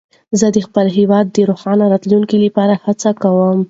[0.39, 3.59] زه د خپل هېواد د روښانه راتلونکي لپاره هڅه کوم.